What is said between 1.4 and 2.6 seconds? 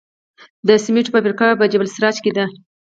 په جبل السراج کې ده